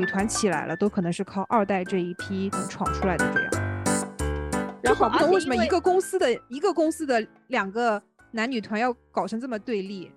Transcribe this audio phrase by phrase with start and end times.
[0.00, 3.50] 女团起来了，都可能是靠二代这一批闯出来的这样。
[4.82, 10.10] 然后不懂为什么一个个公司的一个公司的两个男女团要搞成这么对立？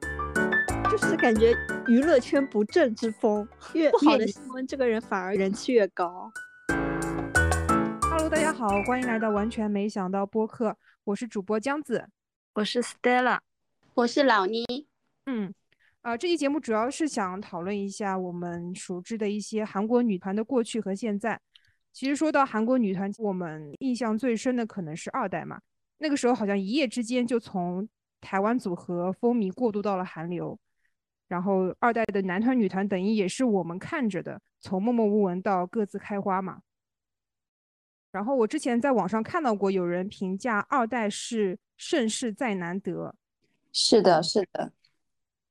[0.89, 1.53] 就是感觉
[1.87, 6.31] 娱乐圈不正之风，越不好的新闻，这个人反而人气越高。
[8.03, 12.07] Hello，大家好，欢迎来到完全没想到播客，我是主播江子。
[12.53, 13.39] 我是 Stella，
[13.95, 14.87] 我是老妮，
[15.25, 15.53] 嗯，
[16.03, 21.39] 呃，这期节目主要是想讨论一下我们熟知的一些韩国女团的过去和现在。
[21.93, 25.61] 其实说到韩国女团，我们印象最深的可能是二代嘛，
[25.99, 27.87] 那个时候好像一夜之间就从
[28.19, 30.59] 台湾组合风靡过渡到了韩流，
[31.29, 36.59] 然后二代的男团、女团等于也是我们看着的，从默默无闻到各自开花嘛。
[38.11, 43.15] 然后我之前在网上看到过有人评价二代是盛世再难得，
[43.71, 44.73] 是的，是的，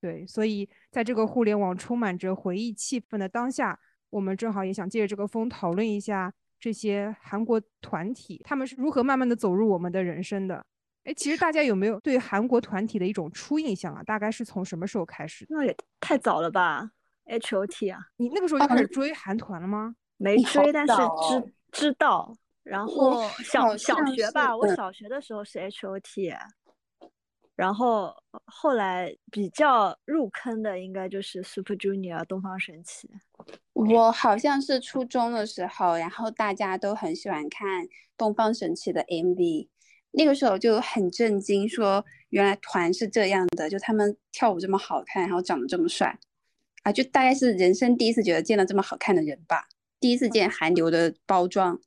[0.02, 3.79] 对，所以在这个互联网充满着回忆气氛的当下，
[4.10, 10.66] 我们正好也想借着这个风讨论一下这些韩国团体，他们是如何慢慢的走入我们的人生的。
[11.04, 14.02] 哎，其实大家有没有对韩国团体的一种初印象啊？
[14.02, 15.46] 大概是从什么时候开始？
[15.49, 16.90] 那也太早了吧
[17.27, 19.95] ？H O T 啊，你那个时候就开始追韩团了吗？
[20.16, 20.93] 没追，但是
[21.30, 22.37] 知知道。
[22.65, 26.32] 然后小小学吧，我嗯小学的时候是 H O T，
[27.63, 28.13] 然后
[28.46, 33.09] 后来比较入坑的应该就是 Super Junior 东方神起。
[33.73, 39.68] 我好像是初中的时候，然后大家都很喜欢看东方神起的 MV，
[40.10, 46.18] 那个时候就很震惊，说原来团是这样的，就他们跳舞这么好看，然后长得这么帅，
[46.83, 49.68] 啊，就大概是人生第一次觉得见到这么好看的人吧，
[50.01, 51.80] 第一次见韩流的包装。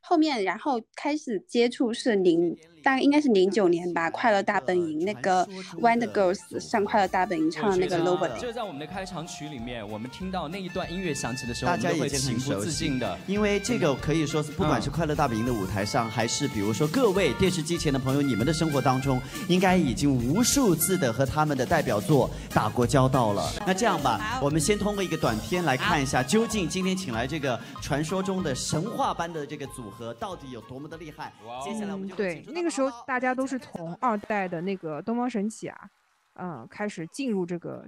[0.00, 5.46] 后面，然后开始接触是零，大概应该是零九年吧，《快乐大本营》那个
[5.80, 8.40] Wonder Girls 上《快乐大本营》唱的那个 Nobody。
[8.40, 13.16] 就在我们的开场曲里面，我们听到那一段音乐响起的时候，大家我们都会已经很情不自禁的。
[13.26, 23.48] 因为这个可以说是，不管是快乐大本营的舞台上，还是比如说各位电视机前的朋友，你们的生活当中，应该已经无数次的和他们的代表作打过交道了。
[23.64, 31.32] 那这样吧，我们先通过一个短片来看一下，究竟今天请来这个传说中的神话般的这个组合到底有多么的厉害。
[31.64, 35.90] 接下来我们就请，出那个时候他们好大家都是从二代的那个东方神起啊，
[36.34, 37.86] 嗯、开始进入这个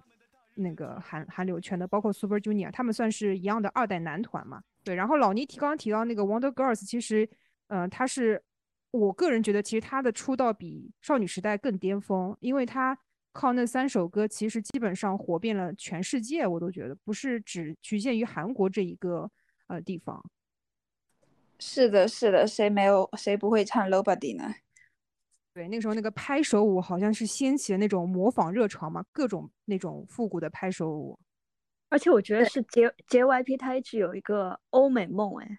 [0.54, 4.62] 那个韩韩流圈的，包括 Super Junior，他们算是一样的二代男团嘛。
[4.84, 7.28] 对，然后老倪提刚刚提到那个 Wonder Girls，其实，
[7.68, 8.42] 嗯、他是
[8.90, 12.96] 我个人觉得，其实他的出道比少女时代更巅峰，因为他
[13.32, 19.28] 靠那三首歌，其实基本上火遍了全世界，我都觉得不是只局限于韩国这一个
[19.68, 20.22] 呃地方。
[21.58, 24.54] 是的，是的，谁没有谁不会唱 Nobody 呢？
[25.54, 31.16] 对，那个时候那个拍手舞好像是掀起了那种模仿热潮嘛，各种那种复古的拍手舞。
[31.88, 35.58] 而且我觉得是 J JYP 他一直有一个欧美梦，哎，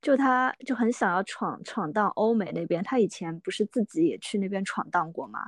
[0.00, 2.84] 就他就很想要闯闯荡欧美那边。
[2.84, 5.40] 他以前不是自己也去那边闯荡过嘛？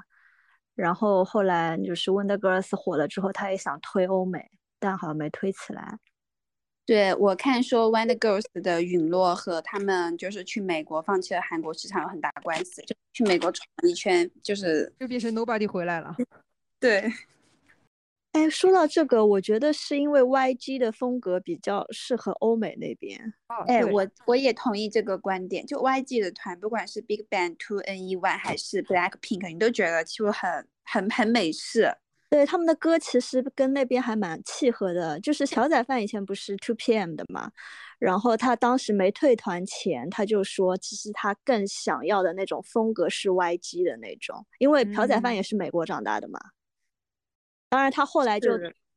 [0.74, 4.50] 然后后来就是 Wonder Girls 火了之后，他也想推欧美，
[4.80, 5.98] 但好像没推起来。
[6.88, 16.16] 对，我看说 Wonder Girls 的陨落和他们就是去美国放弃了韩国市场有很大关系，就去美国闯了一圈，就是就变成 Nobody 回来了。
[16.80, 17.12] 对，
[18.32, 23.34] 哎，说到这个，我觉得是因为 YG 的风格比较适合欧美那边。
[23.48, 25.66] 哦，哎，对我我也同意这个观点。
[25.66, 31.94] 就 YG 的团，不管是 Big Bang、Two N E One 还是 Black Pink，你都觉得就很很很美式。
[32.30, 37.50] 对他们的歌其实跟那边还蛮契合的，就是小仔饭以前不是 Two PM 的嘛，
[37.98, 46.38] 然后他当时没退团前，他就说其实他更想要的那种风格是 YG 的那种，因为朴宰范嗯也是美国长大的嘛。
[47.70, 48.50] 当然他后来就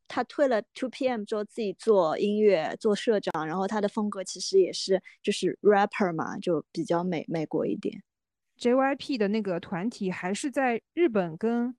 [0.09, 8.03] 他退了 Two PM 之后自己做音乐做社长，然后他的风格其实也是就是 rapper 嘛，就比较美美国一点。
[8.59, 11.73] JYP 的那个团体还是在日本跟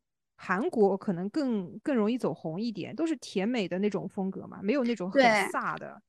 [0.44, 6.02] 韩国可能更更容易走红一点，都是甜美的那种风格嘛，没有那种很飒的。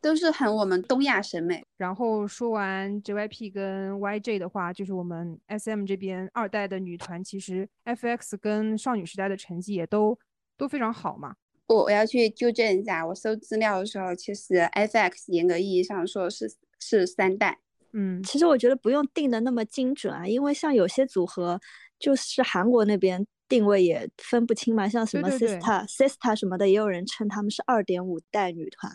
[0.00, 1.60] 都是很我们东亚审美。
[1.76, 10.16] 然后说完 JYP 跟 YJ 的话，就是我们 SM 这边二代的女团，其实 FX 跟少女时代的成绩也都
[10.56, 11.34] 都非常好嘛。
[11.66, 17.58] 我我要去纠正一下，我搜资料的时候，其实 FX 严格意义上说是是三代。
[17.92, 21.60] 嗯，其实我觉得不用定的那么精准啊，因为像有些组合
[21.98, 28.90] 就是韩国那边定位也分不清嘛，像什么 Sista、Sista 什么的，也有人称他们是二点五代女团。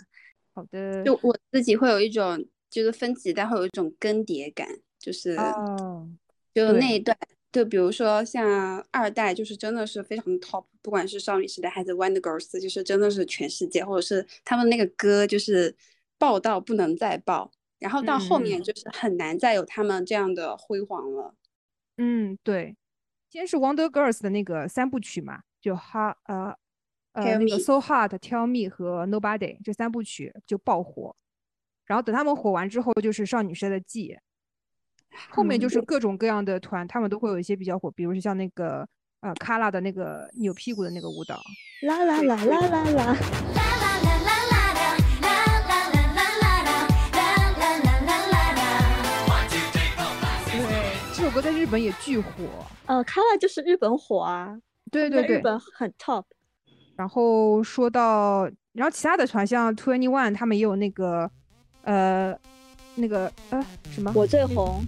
[0.55, 1.03] 好的。
[1.03, 4.67] 就我自己会有一种，就是分几代会有一种更迭感，
[4.97, 6.09] 就是哦，
[6.53, 7.15] 就那一段
[7.51, 15.75] 就比如说像二代，就是真的是非常 top，不管是少女时代还是 Wonder Girls，就是真的是全世界，或者是他们那个歌就是
[16.17, 21.35] 爆到不能再爆，然后到后面就是很难再有他们这样的辉煌了。
[21.97, 22.75] 嗯，对，
[23.35, 26.55] 先是 Wonder Girls 的那个三部曲嘛，就哈呃
[27.11, 31.13] 呃那个 So Hard、Tell Me 和 Nobody 这三部曲就爆火，
[31.85, 34.17] 然后等他们火完之后，就是少女时代的 G。
[35.29, 38.87] 后面就是各种各样的团，他们都会有一些比较火，比如说像那个
[39.19, 41.37] 呃 Kala 的那个扭屁股的那个舞蹈，
[41.81, 43.15] 啦啦啦啦啦啦。
[43.15, 44.44] 对，这首
[51.35, 52.29] 歌在日本也巨火。
[52.85, 54.57] 呃，卡拉就是日本火啊。
[54.89, 56.23] 对对对，日本很 top。
[56.95, 61.29] 然后说到，然后其他的团像 Twenty One，他们也有那个
[61.81, 62.33] 呃
[62.95, 63.61] 那个呃
[63.91, 64.81] 什么我最红。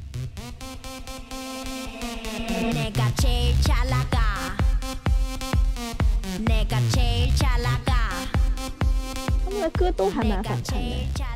[9.44, 10.79] 他们的歌都还蛮好听
[11.13, 11.27] 的。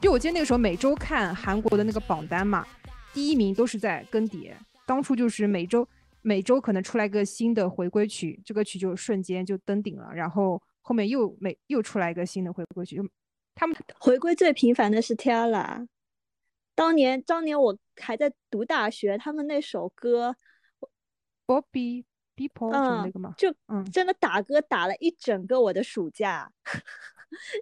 [0.00, 2.66] 就我记得那个时候每周看韩国的那个榜单嘛，
[3.14, 4.52] 第一名都是在更迭。
[4.84, 5.88] 当初就是每周
[6.20, 10.12] 每周可能出来个新的回归曲，这个曲就瞬间就登顶了。
[10.12, 13.08] 然后后面又每又出来一个新的回归曲，就
[13.54, 15.86] 他们回归最频繁的是 Tara。
[16.74, 20.36] 当年当年我还在读大学，他们那首歌。
[21.46, 23.34] Bobby People 那个吗？
[23.36, 23.54] 就
[23.92, 26.50] 真的打歌打了一整个我的暑假，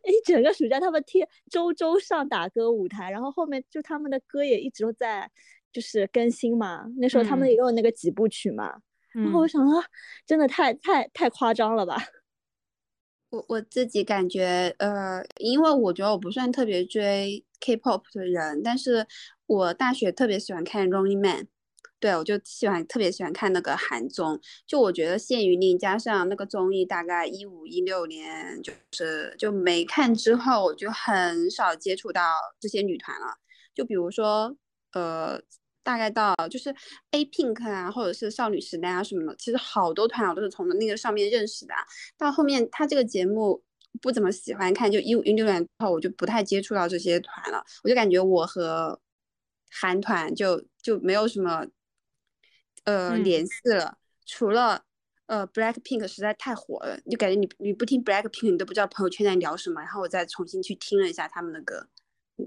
[0.05, 5.31] 一整个暑假他们天周周上打歌舞台，然后后面就他们的歌也一直都在
[5.73, 6.87] 就是更新嘛。
[6.99, 8.75] 那时候他们也有那个几部曲嘛，
[9.13, 9.85] 然后我想啊，
[10.27, 11.97] 真的太太太夸张了吧。
[13.31, 19.07] 我我自己感觉，呃，因为我觉得我不算特别追 K-pop 的人，但是
[19.47, 21.49] 我大学特别喜欢看 Running Man。
[22.03, 32.21] 对，我就喜欢特别喜欢看那个韩综，就我觉得谢雨令加上那个综艺，大概一五一六年就是就没看之后，我就很少接触到
[32.59, 33.39] 这些女团了。
[33.73, 34.53] 就比如说，
[34.95, 35.41] 呃，
[35.85, 36.75] 大概到就是
[37.13, 41.75] A Pink 啊，或者是少女时代啊什么的，其实好多团我都是从那个上面认识的。
[42.19, 43.63] 到后面他这个节目
[44.01, 47.63] 不怎么喜欢看，就一五一六年之后我就不太接触到这些团了。
[47.85, 49.01] 我就感觉我和
[49.71, 51.65] 韩团就就没有什么。
[52.85, 53.97] 呃，联系了，
[54.27, 54.85] 除了
[55.27, 59.81] 呃，Black Pink 实在太火了，就感觉你你不听 Black Pink，你都不知道朋友圈在聊什么。
[59.81, 61.87] 然后我再重新去听了一下他们的歌，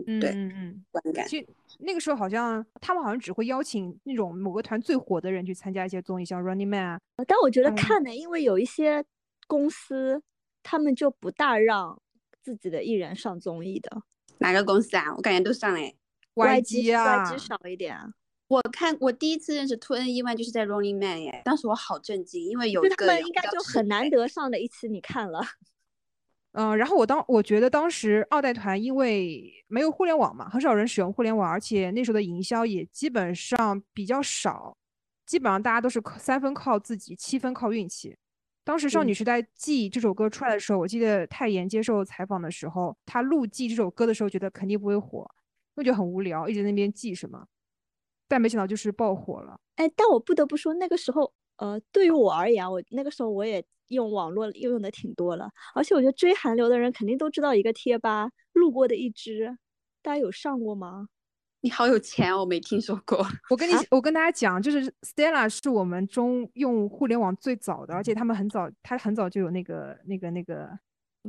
[0.08, 1.28] 嗯，对，嗯嗯，观感。
[1.28, 1.48] 其实
[1.80, 7.00] 那个时候好像他们好像只会邀请那种某个团最火的人去参加一些综艺，像 Running Man 啊。
[7.26, 9.04] 但我觉得看呢，因为有一些
[9.48, 10.22] 公司
[10.62, 12.02] 他们就不大让
[12.44, 14.04] 自己的艺人上综艺的。
[14.40, 15.16] 哪个公司啊？
[15.16, 15.96] 我感觉都上哎
[16.36, 18.10] ，YG 啊，YG 少一点啊。
[18.48, 25.42] 我看我第一次认识 Two N E One 就是在 Running Man 耶，当时我好震惊，因为有一个应该就很难得上的一期你看了，
[26.54, 34.78] 嗯，然后我当我觉得当时二代团因为没有互联网嘛，很少人使用互联网，而且那时候的营销也基本上比较少，
[35.26, 38.16] 基本上大家都是三分靠自己，七分靠运气。
[38.64, 45.22] 当时少女时代《记》这首歌出来的时候，我记得泰妍接受采访的时候，她录《记》这首歌的时候，觉得肯定不会火，
[45.76, 47.46] 因为觉得很无聊，一直在那边记什么。
[48.28, 59.58] 但没想到就是爆火了，哎，但我不得不说，那个时候，呃，对于我而言，我那个时候我也用网络应用的挺多了，而且我觉得追韩流的人肯定都知道一个贴吧，路过的一只，
[60.02, 61.08] 大家有上过吗？
[61.62, 63.26] 你好有钱，我没听说过。
[63.50, 70.70] 我跟你，我跟大家讲，就是 Stella 是我们中用互联网最早的，而且他们很早，他很早就有那个那个那个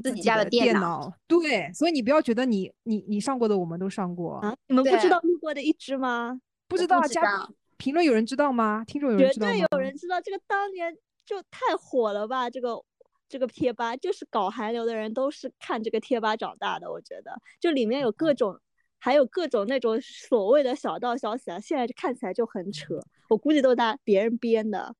[0.02, 6.38] 自己家的电脑，对，所以你不要觉得你你你上过的我们都上过啊，你们不知道路过的一只吗？
[6.68, 8.84] 不知道加评论有人知道吗？
[8.86, 9.52] 听众有人知道吗？
[9.52, 12.48] 绝对有人知道，这个当年就太火了吧？
[12.48, 12.82] 这个
[13.28, 18.58] 这个贴吧就是搞韩流的人都是看这个贴吧长大的，我觉得就里面有各种，
[18.98, 24.94] 还有各种那种所谓的小道消息啊，现在看起来就很扯，我估计都是大别人编的，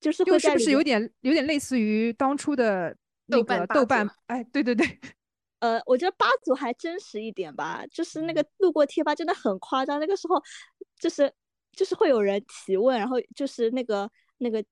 [0.00, 2.96] 就是是不是有点有点类似于当初的
[3.26, 4.08] 那个豆瓣？
[4.26, 4.86] 哎，对对对。
[5.60, 9.98] 呃，我觉得八组还真实一点吧，就是那个路过贴吧真的很夸张。
[9.98, 10.40] 那个时候，
[10.98, 11.32] 就是
[11.72, 14.64] 就是会有人提问，然后就是那个那个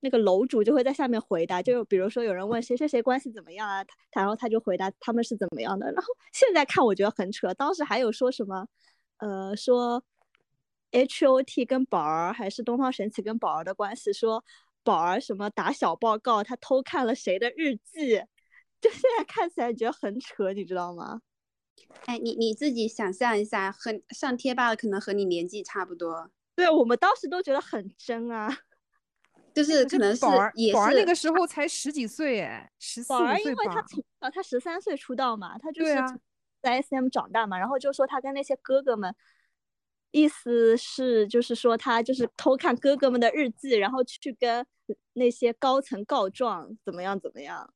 [0.00, 5.90] 那个楼主就会在下面回答，就比如说有人问谁谁谁关系怎么样啊，他然后他就回答他们是怎么样的。
[5.92, 8.66] 然后现在看我觉得很扯，当时还有说什么，
[9.18, 10.02] 呃，说
[10.92, 14.44] H O T 跟宝儿还是东方神起跟宝儿的关系，说
[14.84, 18.22] 宝儿什么打小报告，他偷看了谁的日记。
[18.80, 21.20] 就现在看起来觉得很扯，你知道吗？
[22.06, 28.48] 哎，你你自己想象一下，和上贴吧的可能和你年纪差不多，对我们当时都觉得很真啊。
[29.54, 33.62] 就是可能是宝儿也宝儿那个时候才十几岁哎，十四五宝儿因岁吧。
[33.62, 35.94] 为他从小他十三岁出道嘛，他就是
[36.60, 39.14] 在 SM 长大嘛，然后就说他跟那些哥哥们，
[40.10, 44.66] 意思是就是说他就是偷看哥哥们的日记，然后去跟
[45.14, 47.72] 那些高层告状，怎么样怎么样。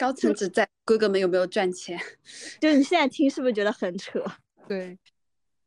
[0.00, 2.00] 高层只在哥哥们有没有赚钱。
[2.58, 4.24] 就你现在听是不是觉得很扯？
[4.66, 4.98] 对，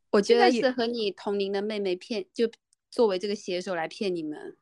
[0.10, 2.50] 我觉得是和你同龄的妹妹骗，就
[2.90, 4.58] 作为这个写手来骗你们。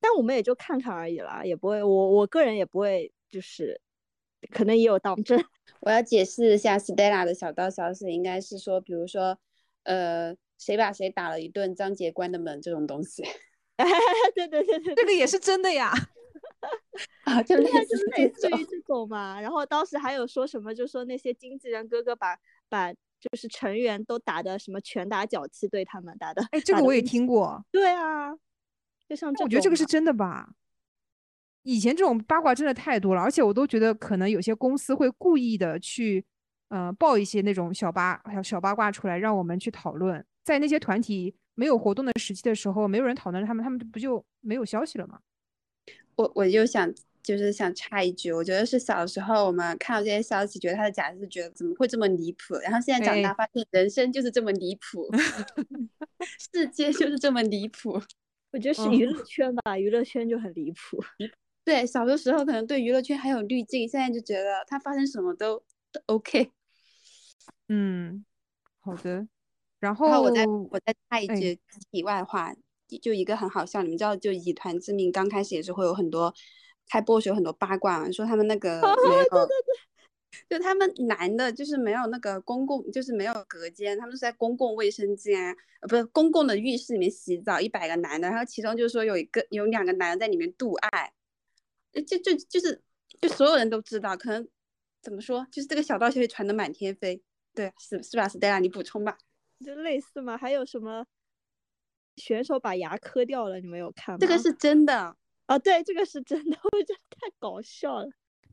[0.00, 3.78] 但我们也就看看而已啦，也不会，我我个人也不会，就是
[4.50, 5.38] 可能也有当真。
[5.80, 9.38] 我要解释一下 Stella 的小道消息，应该是说，比如说，
[9.82, 13.22] 呃，谁把谁打了一顿，张杰关的门这种东西
[14.34, 15.92] 对对对对，这个也是真的呀。
[17.24, 18.32] 啊，就类似是类。
[18.32, 19.40] 似于这种嘛。
[19.40, 22.36] 然后当时还有说什么，就说那些经纪人哥哥把
[22.68, 26.46] 把就是成员都打的什么拳打脚踢，对他们打的。
[26.50, 28.34] 哎，这个我也听过，对啊，
[29.08, 30.54] 就像这我觉得这个是真的吧。
[31.62, 36.22] 以前这种八卦真的太多了，而且我都觉得可能有些公司会故意的去，
[36.68, 40.22] 呃，爆一些那种小八小小八卦出来，让我们去讨论。
[40.44, 45.18] 在那些团体没有活动的时期的时候，没有人讨论他们，他们不就没有消息了吗？
[46.16, 46.92] 我我就想，
[47.22, 55.08] 就是想插一句，我觉得是小时候我们看到这些消息，觉得他的假是觉得怎么会这么离谱，然后现在长大哎发现人生就是这么离谱，
[56.52, 58.00] 世界就是这么离谱。
[58.52, 61.02] 我觉得是嗯娱乐圈吧，娱乐圈就很离谱。
[61.64, 65.58] 对，小的时候可能对娱乐圈还有滤镜，现在就觉得他发生什么都
[65.90, 66.52] 都 OK。
[67.68, 68.24] 嗯，
[68.80, 69.26] 好的。
[69.80, 71.58] 然然后我再我再插一哎句
[71.90, 72.60] 题外话，就
[73.02, 76.32] 就一个很好笑，你们知道，就以团之名刚开始也是会有很多
[76.88, 79.48] 开播时有很多八卦嘛，说他们那个 没有，
[80.50, 91.12] 就他们男的就是没有那个公共，就是没有隔间，他们是在公共卫生间，呃，不是公共的浴室里面洗澡，一百个男的，然后其中就是说有一个有两个男的在里面度爱，
[91.92, 92.82] 呃就就就是
[93.20, 94.46] 就所有人都知道，可能
[95.00, 97.22] 怎么说，就是这个小道消息传的满天飞，
[97.54, 99.16] 对，是是吧？Stella，你补充吧。
[99.64, 101.06] 就类似嘛，还有什么
[102.16, 104.18] 选手把牙磕掉了，你们有看吗？
[104.20, 105.16] 这个是真的，
[105.46, 108.08] 啊，对，这个是真的， 我觉得太搞笑了。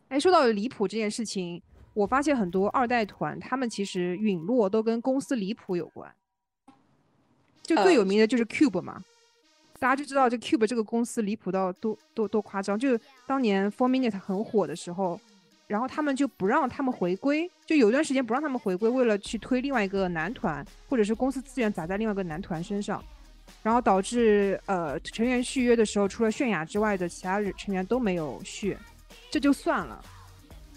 [0.09, 1.61] 哎，说到离谱这件事情，
[1.93, 6.13] 我发现很多二代团他们其实陨落都跟公司离谱有关。
[7.61, 9.01] 就最有呃名的就是 Cube 嘛，
[9.79, 12.77] 大家就知道这 Cube 这个公司离谱到多多多夸张。
[12.77, 15.17] 就当年 Four Minute 很火的时候，
[15.67, 23.01] 然后他们就不让他们回归，就有一段时间不让他们回归，为了去推另外一个男团，或者是公司资源砸在另外一个男团身上，
[23.63, 28.77] 然后导致呃成员续约的时候，除了泫雅之外的其他人成员都没有续，
[29.29, 30.03] 这就算了。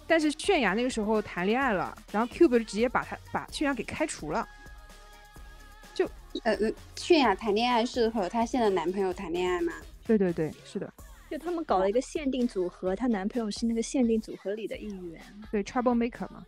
[0.06, 4.46] 但是泫雅那个时候谈恋爱了，然后 Cube 就直接把他把泫雅给开除了。
[6.42, 9.72] 呃，呃泫雅谈恋爱是和她现在的男朋友谈恋爱吗？
[10.04, 10.92] 对对对，是的，
[11.30, 15.22] 就他们搞了一个限定组合，她男朋友是那个限定组合里的一员。
[15.52, 16.44] 对 Trouble Maker 嘛。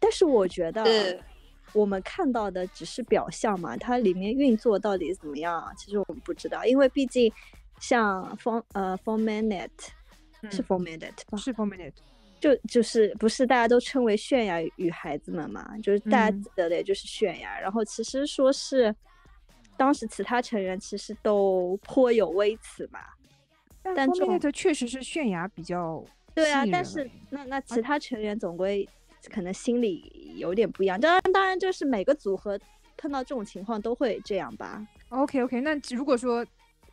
[0.00, 1.20] 但是我觉得是
[1.76, 5.72] 我们看到的只是表象嘛，它里面运作到底怎么样啊？
[5.76, 7.30] 其实我们不知道，因为毕竟
[7.80, 9.68] 像 For 呃 For Minute
[10.50, 11.36] 是嗯 For Minute 吧？
[11.36, 11.92] 是 Four Minute。
[12.38, 15.76] 就就是不是大家都称为泫雅与孩子们嘛？
[15.82, 18.94] 就是大家嗯记得的也就是泫雅，然后其实说是
[19.76, 23.00] 当时其他成员其实都颇有微词嘛。
[23.82, 26.04] 但这种 Minute 确实是泫雅比较
[26.34, 28.86] 对啊但是那那其他成员总归
[29.30, 31.00] 可能心里有点不一样。
[31.00, 32.58] 当然，当然就是每个组合
[32.96, 34.86] 碰到这种情况都会这样吧。
[35.10, 36.44] OK OK，那如果说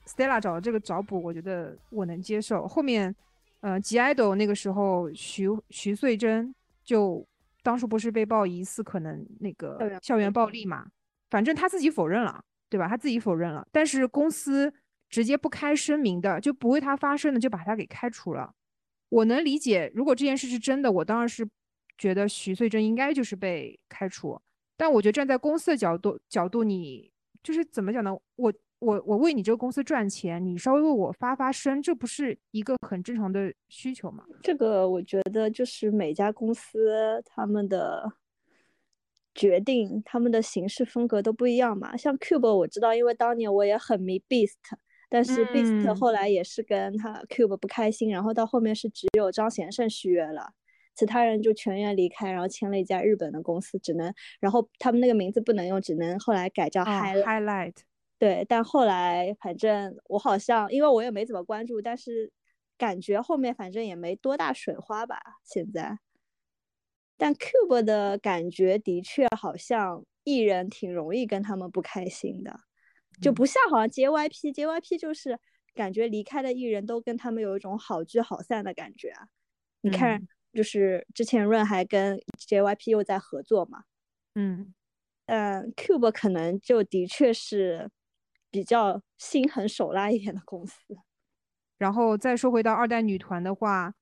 [0.05, 2.67] Stella 找的这个找补，我觉得我能接受。
[2.67, 3.15] 后面，
[3.61, 6.53] 呃，G IDOL 那个时候徐徐穗珍
[6.83, 7.25] 就
[7.61, 10.85] 当初不是被曝疑似可能那个校园校园暴力嘛，
[11.29, 12.87] 反正他自己否认了，对吧？
[12.87, 14.73] 他自己否认了，但是公司
[15.09, 18.53] 直接不开声明的，就不为他发声的，就把他给开除了。
[19.09, 21.47] 我能理解，如果这件事是真的，我当然是
[21.97, 24.39] 觉得徐穗珍应该就是被开除。
[24.75, 27.11] 但我觉得站在公司的角度角度，你
[27.43, 28.11] 就是怎么讲呢？
[28.35, 34.25] 我我我为你这个公司赚钱，你稍微为我发发声，这不是一个很正常的需求吗？
[34.41, 38.11] 这个我觉得就是每家公司他们的
[39.33, 41.95] 决定，他们的行事风格都不一样嘛。
[41.95, 44.57] 像 Cube 我知道，因为当年我也很迷 Beast，
[45.07, 50.51] 但是 Beast 嗯后来也是跟他 Cube 不开心，然后到后面是只有张贤胜续约了。
[50.95, 57.23] 其他人就全员离开，然后签了一家日本的公司，只能，然后他们那个名字不能用，只能后来改叫啊 Highlight。
[57.23, 57.75] highlight，
[58.19, 62.31] 对，但后来反正我好像，因为我也没怎么关注，但是
[62.77, 65.19] 感觉后面反正也没多大水花吧。
[65.43, 65.97] 现在，
[67.17, 72.59] 但 Cube 的感觉的确好像艺人挺容易跟他们不开心的。
[73.21, 75.39] 就嗯不像好像 JYP，JYP 就是
[75.73, 79.27] 感觉离开的艺人都跟他们有一种好聚好散的感觉啊。
[79.81, 83.83] 你看，嗯就是之前润还跟 JYP 又在合作嘛，
[84.35, 84.73] 嗯，
[85.25, 87.89] 嗯，Cube 可能就的确是
[88.51, 90.75] 比较心狠手辣一点的公司。
[91.79, 93.93] 然后再说回到二代女团的话，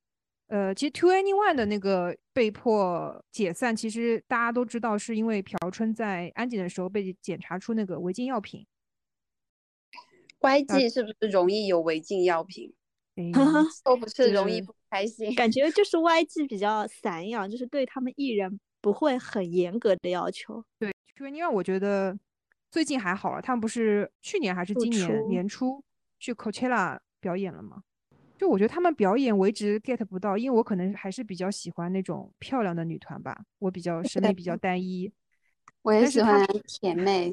[0.48, 8.68] 呃，其实 Two Anyone 的那个被迫解散，其实大家都知道是因为朴春在安检的时候被检查出那个违禁药品。
[10.42, 12.74] YG 是不是容易有违禁药品？
[13.22, 13.32] 诶
[13.84, 15.34] 都不是容易不开心。
[15.36, 20.64] 感 觉就是 YG 比较散养，就是对他们艺人不会很严格的要求。
[20.80, 22.18] 对 Two Anyone，我觉得
[22.70, 25.84] 最近还好了，他们不是去年还是今年年初
[26.20, 27.84] 去 Coachella 表演了吗？
[28.38, 35.12] 就我觉得他们表演我一直 get 不到，因为我可能还是比较喜欢那种漂亮的女团吧，我比较审美比较单一。
[35.84, 37.32] 我也是喜欢甜妹，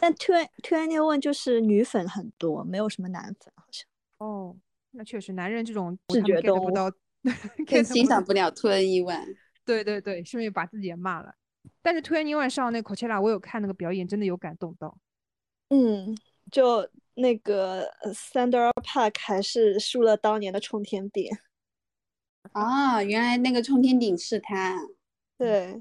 [0.00, 3.86] 但 Two Two Anyone 就是女粉很多，没有什么男粉，好像。
[4.18, 4.56] 哦，
[4.92, 6.90] 那确实，男人这种视觉物 不到
[7.66, 9.36] 更欣赏不了 Two N 一 One。
[9.64, 11.34] 对对对，顺便把自己也骂了。
[11.82, 14.96] 但是 Twenty One 上那 Coachella，我有看那个表演，真的有感动到。
[15.68, 16.16] 嗯，
[16.50, 21.30] 就那个呃 Thunder Park 还是输了当年的冲天顶。
[22.52, 24.76] 啊，原来那个冲天顶是他。
[25.38, 25.80] 对，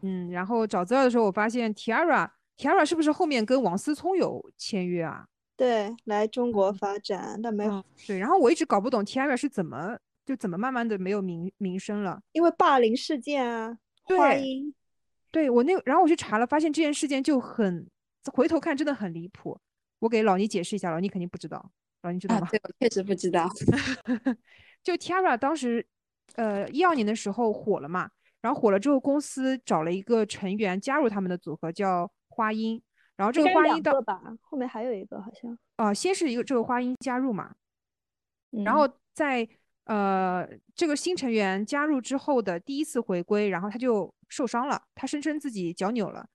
[0.00, 5.28] 嗯，然后找资料的时候，我发现 Tiara Tiara 是不是后面跟王思聪有签约啊？
[5.58, 8.16] 对，来中国嗯发展，但没有，嗯，对。
[8.18, 12.22] 然后我一直搞不懂 Tiara 是怎么就怎么慢慢的没有名名声了。
[12.30, 14.74] 因为霸凌事件啊，花对音。
[15.32, 17.86] 对我那个，然后我去查了，发现这件事件就很，
[18.32, 19.58] 回头看真的很离谱。
[19.98, 21.70] 我给老倪解释一下，老倪肯定不知道，
[22.02, 23.50] 老倪知道吗？，啊对，我确实不知道。
[24.84, 25.84] 就 Tiara 当时，
[26.36, 28.08] 呃，一二年的时候火了嘛，
[28.40, 32.80] 然后火了之后，公司找了一个成员加入他们的组合，叫花音。
[33.18, 35.58] 然后这个花音到个吧，后面还有一个好像。
[35.74, 37.52] 啊、先是一个这个花音加入嘛，
[38.50, 39.46] 然嗯后在
[39.84, 46.28] 呃这个新成员加入之后的第一次回归，然后他就受伤了，他声称自己脚扭了，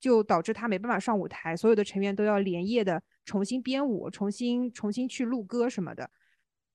[0.00, 6.10] 就导致他没办法上舞台，所有的成员都要连夜的重新编舞，重新重新去录歌什么的。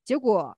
[0.03, 0.55] 结果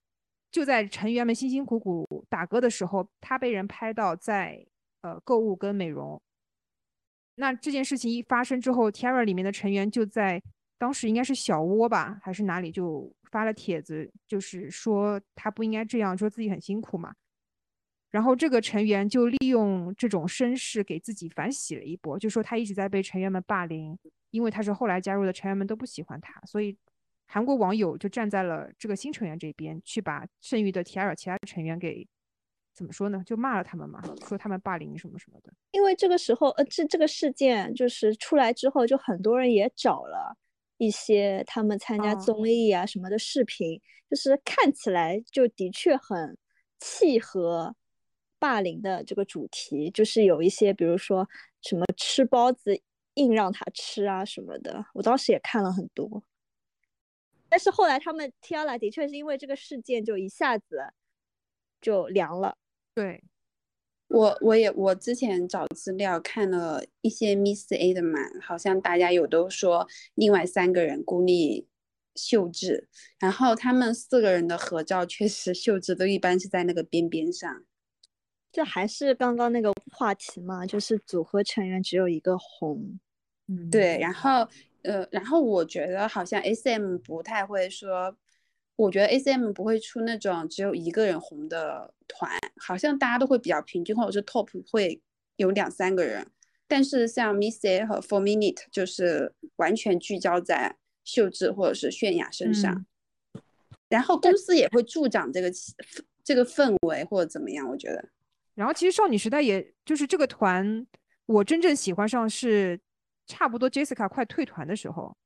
[0.50, 4.66] 就在成员们辛辛苦苦打歌的时候，他被人拍到在
[5.00, 6.20] 呃购物跟美容。
[7.40, 10.42] 那这件事情一发生之后，Tiara 里面的成员就在
[10.76, 17.14] 当时应该是小窝吧，还是哪里就发了帖子，就是说他不应该这样，说自己很辛苦嘛。
[18.10, 23.96] 然后这个成员就利用这种声势给自己反洗了一波，就说他一直在被成员们霸凌，
[24.30, 26.76] 因为他是后来加入的，成员们都不喜欢他，所以
[27.26, 32.04] 韩国网友就站在了这个新成员这边，去把剩余的 Tara 其他成员给
[32.78, 35.52] 怎么说呢，就骂了他们嘛，说他们霸凌什么什么的。
[35.72, 40.38] 因为这个时候，呃，这这个事件就是出来之后，就很多人也找了
[40.76, 46.38] 一些他们参加哦综艺啊什么的视频，就是看起来就的确很
[46.78, 47.74] 契合
[48.38, 51.28] 霸凌的这个主题，就是有一些比如说
[51.62, 52.80] 什么吃包子
[53.14, 56.22] 硬让他吃啊什么的，我当时也看了很多。
[57.48, 60.92] 但是后来他们 Tiara 的确是因为这个事件就一下子
[61.80, 62.56] 就凉了。
[62.98, 63.22] 对，
[64.08, 71.68] 我我也我之前找资料看了一些 Miss A 的嘛，好像大家有都说另外三个人孤立
[72.16, 72.88] 秀智，
[73.20, 77.64] 然后他们四个人的合照确实秀智都一般是在那个边边上。
[78.50, 82.98] 这还是刚刚那个话题嘛，就是组合成员只有一个红，
[83.46, 84.48] 嗯，对，然后
[84.82, 88.16] 呃，然后我觉得好像 SM 不太会说，
[88.78, 95.02] 我觉得 SM 不会出那种只有一个人红的团，好像大家都会比较平均，或者是 Top 会
[95.34, 96.24] 有两三个人，
[96.68, 102.86] 但是像 Miss A 和 Four Minute 就是完全聚焦在秀智或者是泫雅身上，
[103.88, 105.74] 然后公司也会助长这个气
[106.22, 108.08] 这个氛围或者怎么样，我觉得。
[108.54, 110.86] 然后其实少女时代也就是这个团，
[111.26, 112.78] 我真正喜欢上是
[113.26, 115.16] 差不多 Jessica 快退团的时候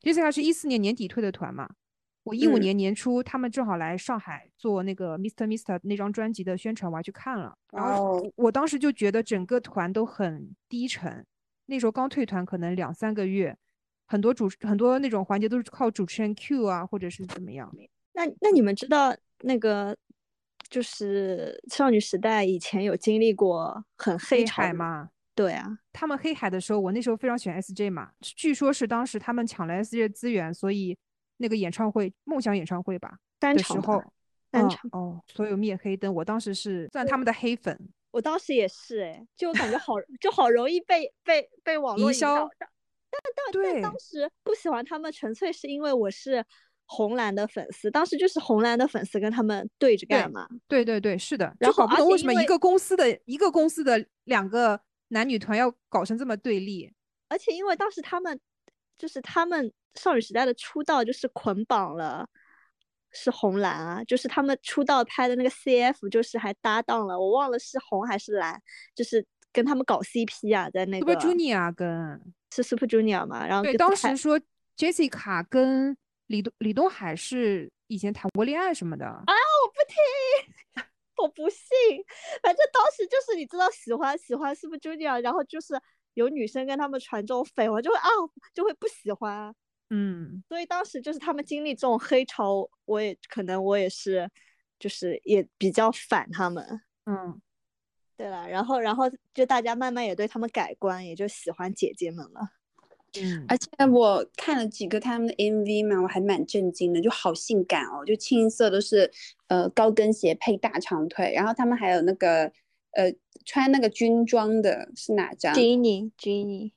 [0.00, 1.68] ，Jessica 是一四年年底退的团嘛，
[2.24, 5.46] 我一五嗯年年初他们正好来上海做那个 Mr.
[5.46, 11.24] Mr 那张专辑的宣传，我还去看了，然后哦我我当时就觉得整个团都很低沉，
[11.66, 13.56] 那时候刚退团可能两三个月，
[14.06, 17.70] 很多主很多那种环节都是靠主持人 Q 啊或者是怎么样。
[18.12, 19.96] 那那你们知道那个
[20.68, 24.46] 就是少女时代以前有经历过很黑黑？
[24.46, 30.96] 海吗，对啊，他们黑海的时候，我那时候非常喜欢 SJ 嘛，据说是当时他们抢了 SJ 资源，所以
[31.42, 34.12] 那个演唱会梦想演唱会吧单场吧的时候，嗯
[34.52, 37.78] 单场哦，所有灭黑灯，我当时是算他们的黑粉，
[38.10, 42.48] 我当时也是哎，就感觉好 就好容易被被被网络营销。
[43.10, 46.42] 但但但对当时不喜欢他们，纯粹是因为我是
[46.86, 50.48] 红蓝的粉丝，当时就是红蓝的粉丝跟他们对着干嘛。
[50.68, 56.90] 对对对，是的，然后就搞不懂为什么一个公司的一个公司的两个男女团要搞成这么对立。
[57.28, 58.38] 而且因为当时他们
[59.02, 62.28] 就是他们少女时代的出道就是捆绑了。
[63.14, 68.58] 是红蓝啊，就是他们出道拍的那个 CF，就是还搭档了，我忘了是红还是蓝，
[68.94, 74.40] 就是跟他们搞 CP 啊，在那个 Super Junior 跟是 Super Junior 嘛，然后对当时说
[74.78, 75.94] Jessica 跟
[76.28, 79.04] 李东李东海是以前谈过恋爱什么的。
[79.04, 80.82] 啊，我不听，
[81.22, 81.68] 我不信，
[82.42, 85.74] 反正当时就是你知道喜欢喜欢 Super Junior，然后就是
[86.14, 88.08] 有女生跟他们传这种绯闻，就会啊
[88.54, 89.54] 就会不喜欢，
[89.90, 94.28] 嗯，所以当时就是他们经历这种黑潮，我也可能我也是，
[94.78, 96.80] 就是也比较反他们。
[97.06, 97.40] 嗯，
[98.16, 102.40] 对了，然后然后就大家慢慢也对他们改观，也就喜欢姐姐们了。
[103.20, 109.10] 嗯，而且我看了几个他们的 MV 嘛，我还蛮震惊的，就好性感哦，就清一色都是
[109.48, 112.50] 呃高跟鞋配大长腿，然后他们还有那个
[112.92, 113.12] 呃
[113.44, 116.72] 穿那个军装的是哪张？Jenny，Jenny，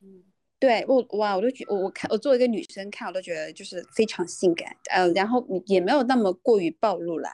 [0.57, 7.29] 对我哇，我都觉我我看我作为一个女生看，我都觉得就是非常性感，呃，然后也没有那么过于暴露啦。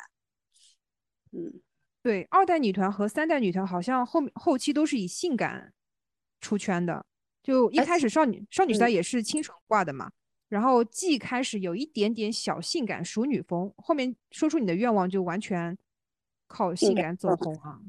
[1.32, 1.62] 嗯，
[2.04, 5.72] 对，二代女团和三代女团好像后面后期都是以性感
[6.42, 7.06] 出圈的，
[7.42, 10.12] 就一开始少女少女时代嗯也是清纯挂的嘛，
[10.50, 15.78] 然后既开始有一点点小性感熟女风，后面说出你的愿望就完全
[16.48, 17.80] 靠性感感走嗯红啊。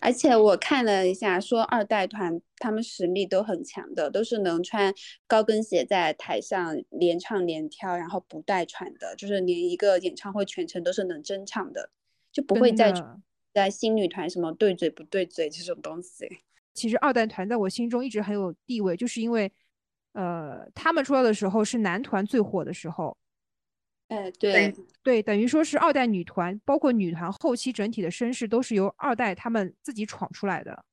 [0.00, 4.92] 而且我看了一下，说二代团他们实力都很强的，都是能穿
[5.26, 11.90] 高跟鞋在台上连唱连跳，然后不带喘的，就是连一个演唱会全程都是能真唱的，
[12.30, 12.92] 就不会再
[13.52, 16.28] 在新女团什么对嘴不对嘴这种东西。
[16.74, 19.50] 其实二代团在我心中一直很有地位，就是因为，
[20.12, 23.16] 呃，他们出道的时候是男团最火的时候，
[24.08, 30.84] 哎，对，对，等于说是二代女团，包括女团后期整体的身世都是由二代他们自己闯出来的。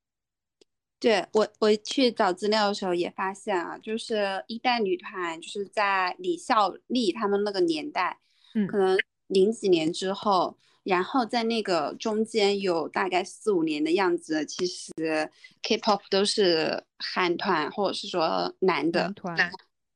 [1.00, 8.18] 对我，我去找资料的时候也发现啊，就是一代女团，就是在李孝利他们那个年代，
[8.56, 8.98] 嗯可能
[9.28, 15.30] 零几年之后，然后在那个中间有大概四五年的样子，其实
[15.62, 19.52] K-pop 都是韩团或者是说男的男团，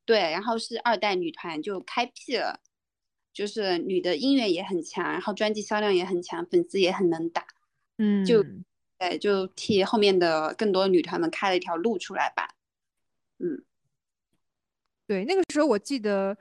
[0.06, 2.60] 对，然后是二代女团就开辟了，
[3.38, 7.45] 就是女的音乐也很强，然后专辑销量也很强，粉丝也很能打。
[8.00, 8.43] 嗯，就
[8.97, 12.56] 对，就替后面的更多女团们开了一条路出来吧。
[13.38, 13.63] 嗯，
[15.06, 16.36] 对，那个时候我记得，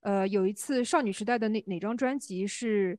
[0.00, 2.98] 呃，有一次少女时代的那哪张专辑是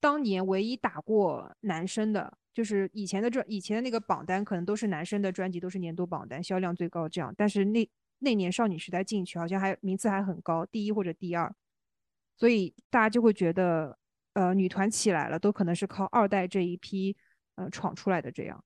[0.00, 11.54] 当年唯一打过男生的，就是以前的专以前的那个榜单可能都是男生的专辑都是年度榜单销量最高这样，但是那那年少女时代进去好像还名次还很高，第一或者第二，
[12.40, 13.98] 所以大家就会觉得，
[14.32, 17.14] 呃，女团起来了，都可能是靠二代这一批
[17.56, 18.64] 呃闯出来的这样。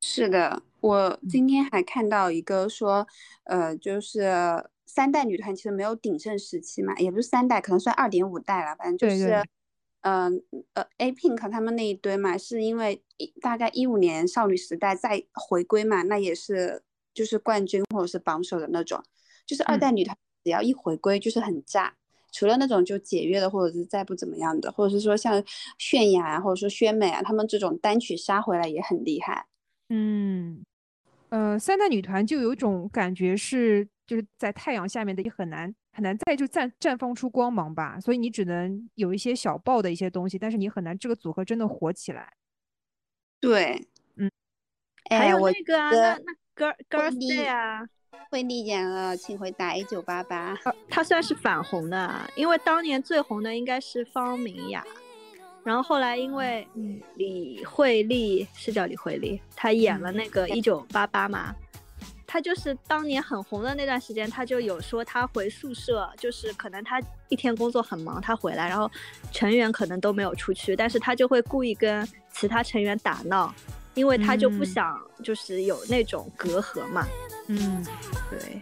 [0.00, 3.04] 是的，我今天还看到一个说，
[3.42, 4.30] 呃，就是
[4.86, 9.44] 三代女团其实没有鼎盛时期嘛，也不是三代，可能算二点五代了，反正就对对是，
[10.02, 10.42] 嗯
[10.74, 19.02] 呃，A Pink 他们那一堆嘛，是因为一大概一五年少女时代再回归嘛，那也是就是冠军或者是榜首的那种，
[19.44, 21.96] 就是二嗯代女团只要一回归就是很炸。
[22.32, 25.40] 除了那种就解约的，或者是再不怎么样的，或者是说像
[25.78, 29.46] 泫雅啊，或者说宣美啊，他们这种单曲杀回来也很厉害。
[29.90, 30.64] 嗯，
[31.28, 42.32] 呃，三代女团就有一种感觉是，就是在太阳下面的也很难很难再就绽绽放出光芒吧，所以你只能有一些小爆的一些东西，但是你很难这个组合真的火起来。
[43.38, 44.30] 对，嗯，
[45.10, 47.86] 哎，还有我那个那得那 Girl Girls Day 啊，
[48.32, 50.54] 惠丽演了《请回答一九八八》。
[50.88, 54.82] 她算是反红的啊，因为当年最红的应该是方明雅，
[55.62, 61.54] 然后后来因为嗯李慧丽是叫李慧丽，她演了那个一九八八嘛，
[62.26, 68.90] 她就是当年很红的那段时间，她就有说她回宿舍，就是可能她一天工作很忙，她回来，然后
[69.30, 73.54] 成员可能都没有出去，但是她就会故意跟其他成员打闹，
[73.94, 74.66] 因为他就不嗯。
[74.66, 77.06] 想就是有那种隔阂嘛，
[77.48, 77.84] 嗯，
[78.30, 78.60] 对。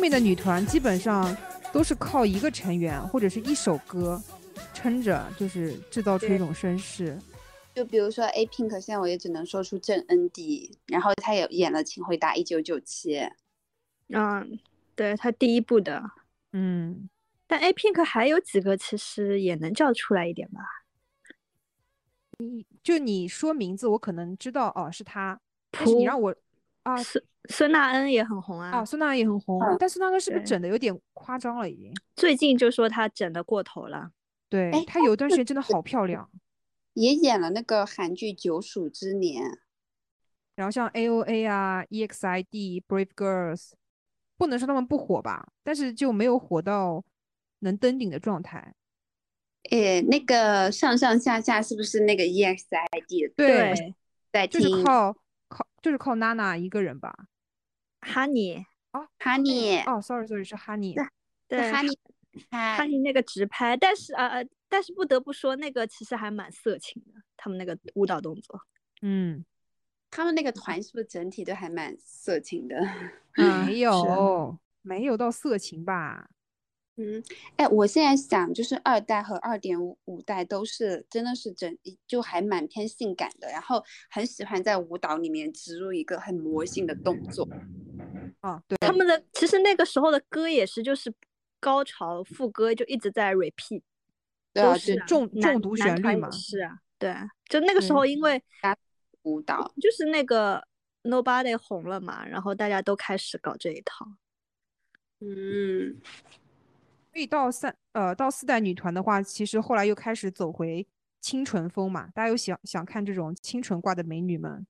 [0.00, 1.36] 面的女团基本上
[1.72, 4.20] 都是靠一个成员或者是一首歌
[4.74, 7.18] 撑着，就是制造出一种声势。
[7.74, 13.14] 就比如说 A Pink，现在我也只能说出郑恩地，然后他也演了《请回答一九九七》。
[14.08, 14.58] 嗯，
[14.96, 16.02] 对他第一部的，
[16.52, 17.08] 嗯，
[17.46, 20.60] 但 A Pink 还有几个其实也能叫出来一点吧。
[22.38, 26.34] 你就你说名字，我可能知道哦是他，但是你让我
[26.82, 31.92] 啊孙孙娜恩也很红啊，啊，孙娜恩也很红，嗯但孙娜恩是不是整的有点夸张了已经？
[32.16, 34.10] 最近就说她整的过头了。
[34.48, 36.30] 对哎她有一段时间真的好漂亮。
[36.94, 39.44] 也演了那个韩剧《九鼠之年》。
[40.56, 43.70] 然后像 A O A 啊，EXID、Brave Girls，
[44.36, 47.02] 不能说他们不火吧，但是就没有火到
[47.60, 48.74] 能登顶的状态。
[49.70, 53.94] 诶，那个上上下下是不是那个 E EXID 对，
[54.32, 55.18] 在就是听靠靠
[55.82, 57.14] 就是靠娜娜一个人吧。
[58.02, 59.82] Honey，哦 Honey？
[59.84, 60.94] 哦，sorry sorry，是 Honey。
[61.48, 61.96] 对是 Honey，
[62.50, 68.60] 他 Honey 那个直拍，但是啊呃，但是不得不说，那个其实还蛮色情的，他们那个舞蹈动作。
[69.02, 69.44] 嗯，
[70.10, 72.76] 他们那个团是不是整体都还蛮色情的？
[73.36, 76.30] 嗯没 有没有到色情吧？
[77.00, 77.24] 嗯，
[77.56, 81.74] 哎，我现在想，就是二代和二点五五代都是真的是整
[82.06, 87.48] 就还蛮偏性感的，然后很喜欢在舞蹈里面植入一个很魔性的动作。
[88.40, 91.10] 啊，对，他们的其实那个时候的歌也是，就是
[91.58, 93.80] 高潮副歌就一直在 repeat，
[94.52, 97.14] 对啊，是啊重男重读男团也旋律嘛是啊，对，
[97.48, 98.42] 就那个时候因为
[99.22, 99.72] 舞蹈。
[99.80, 100.62] 就是那个
[101.02, 104.06] Nobody 红了嘛，然后大家都开始搞这一套。
[105.20, 106.00] 嗯，
[107.12, 110.86] 所以到三呃到四代女团的话，其实后来又开始走回
[111.20, 112.08] 清纯风嘛。
[112.14, 114.66] 大家有想想看这种清纯挂的美女们，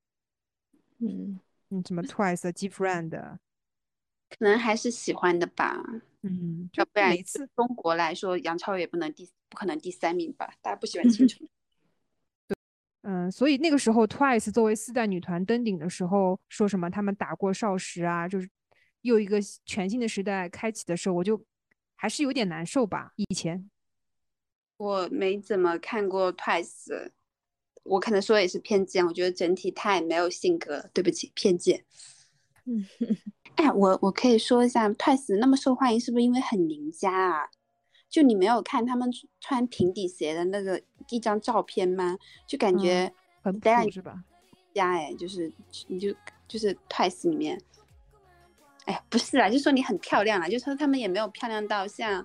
[0.98, 1.38] 嗯，
[1.70, 5.82] 嗯，什么 Twice 的、G Friend，可能还是喜欢的吧。
[6.22, 10.54] 嗯，就要不然每次中国来说，杨超越不能第不可能第三名吧？
[10.60, 11.48] 大家不喜欢 清纯。
[13.02, 18.48] 嗯，所以那个时候 Twice 作为四代女团登顶的时候，说什么他们打过少时啊，就是
[19.00, 21.42] 又一个全新的时代开启的时候，我就
[22.00, 23.12] 还是有点难受吧。
[23.16, 23.70] 以前，
[24.78, 27.10] 我没怎么看过 Twice，
[27.82, 31.84] 我可能说也是偏见，我觉得整体太没有性格了，对不起，偏见。
[32.64, 32.86] 嗯，
[33.56, 37.50] 哎，我我可以说一下 Twice 那么受欢迎，是不是因为很邻家啊？
[38.08, 42.16] 就你没有看他们穿平底鞋的那个一张照片吗？
[42.46, 44.24] 就感嗯觉很当然普是吧？
[44.72, 45.52] 家哎，就是
[45.86, 46.14] 你就
[46.48, 47.60] 就是 Twice 里面，
[48.86, 52.24] 哎，不是啦，就说你很漂亮啊，就说他们也没有漂亮到像，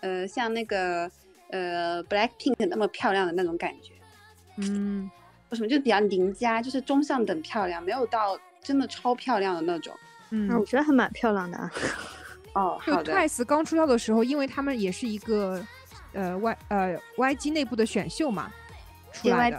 [0.00, 1.10] 呃，像那个
[1.50, 3.94] 呃 Blackpink 那么漂亮的那种感觉。
[4.56, 5.10] 嗯，
[5.50, 9.94] 为什么就比较邻家，就是中上等漂亮，没有到真的超漂亮的那种。
[10.30, 11.70] 嗯啊，我觉得还蛮漂亮的啊。
[12.54, 15.64] 哦，就好的，Twice 刚出道的时候，因为他们也是一个
[16.12, 18.52] 呃 Y 呃 YG 内部的选秀嘛
[19.12, 19.56] 出来的。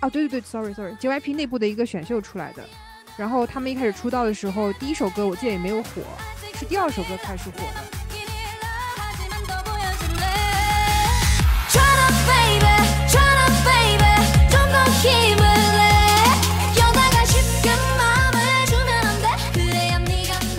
[0.00, 2.64] 啊，对对对，sorry sorry，JYP 内部的一个选秀出来的。
[3.16, 6.02] 然后他们一开始出道的时候，第一首歌我记得也没有火，
[6.58, 7.98] 是第二首歌开始火的。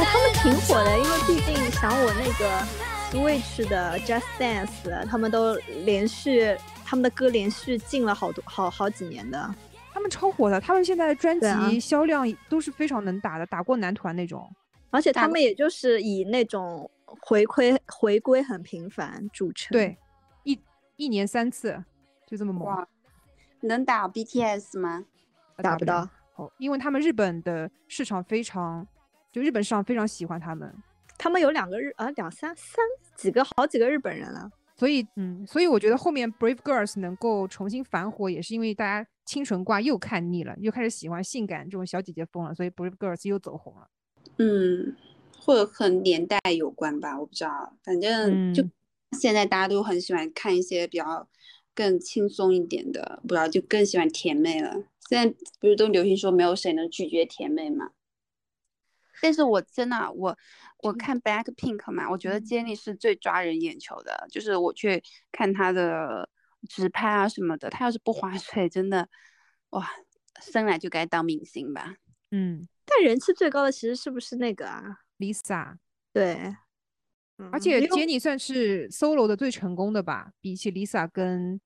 [0.03, 2.65] 他们挺火的，因为毕竟想我那个
[3.11, 9.55] switch 的 just dance，他们都连续，他们的歌连续进了好多，好好几年的。
[9.93, 14.49] 他们超火的，他们现在的专辑销量都是非常能打的，打过男团那种。
[14.89, 19.69] 而且他们也就是以那种回归回归很频繁著称。
[19.71, 19.97] 对，
[20.43, 20.60] 一
[20.97, 21.82] 一年三次，
[22.27, 22.67] 就这么猛。
[22.67, 22.88] 哇，
[23.62, 25.06] 能打 BTS 吗？
[25.58, 26.10] 打不到。
[26.36, 28.86] 哦，因为他们日本的市场非常，
[29.32, 30.73] 就日本市场非常喜欢他们，
[31.17, 32.84] 他们有两个日啊两三三
[33.15, 34.49] 几个好几个日本人了。
[34.75, 43.88] 所以嗯，所以我觉得后面 Brave Girls 能够重新反火，也是因为大家清纯挂又看腻了，又开始喜欢性感这种小姐姐风了，所以 Brave Girls 又走红了。
[44.38, 44.95] 嗯，
[45.39, 47.73] 或者和年代有关吧，我不知道。
[47.84, 48.71] 反正就嗯
[49.19, 51.27] 现在大家都很喜欢看一些比较
[51.75, 54.84] 更轻松一点的，不知道就更喜欢甜妹了。
[55.10, 57.91] 现在不是都流行说没有谁能拒绝甜妹吗？
[59.21, 60.38] 但是我真的啊我
[60.79, 66.27] 我看 Blackpink 嘛，我觉得 Jennie 是最抓人眼球的，就是我去看她的
[66.69, 69.08] 直拍啊什么的，他要是不划水，真的
[69.71, 69.89] 哇，
[70.41, 71.95] 生来就该当明星吧。
[72.32, 74.84] 嗯但人气最高的其实是不是那个啊
[75.19, 75.78] ？，Lisa，
[76.12, 76.56] 对，
[77.52, 81.60] 而且嗯因为 Jennie 算是 solo 的最成功的吧，比起 Lisa 跟